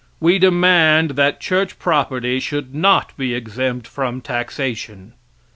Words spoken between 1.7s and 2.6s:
property